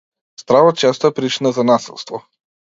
[0.43, 2.25] Стравот често е причина за насилство.